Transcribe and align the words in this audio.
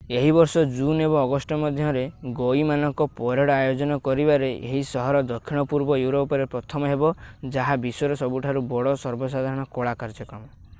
ଏହି 0.19 0.29
ବର୍ଷ 0.35 0.61
ଜୁନ୍ 0.77 1.01
ଏବଂ 1.07 1.17
ଅଗଷ୍ଟ 1.23 1.57
ମଧ୍ୟରେ 1.63 2.01
ଗଈ 2.39 2.63
ମାନଙ୍କ 2.69 3.07
ପରେଡ୍ 3.19 3.51
ଆୟୋଜନ 3.57 3.97
କରିବାରେ 4.09 4.49
ଏହି 4.71 4.81
ସହର 4.93 5.23
ଦକ୍ଷିଣ-ପୂର୍ବ 5.33 6.01
ୟୁରୋପରେ 6.07 6.49
ପ୍ରଥମ 6.57 6.91
ହେବ 6.95 7.13
ଯାହା 7.59 7.79
ବିଶ୍ୱର 7.87 8.21
ସବୁଠାରୁ 8.25 8.65
ବଡ଼ 8.75 8.95
ସର୍ବସାଧାରଣ 9.07 9.69
କଳା 9.79 9.97
କାର୍ଯ୍ୟକ୍ରମ 10.05 10.55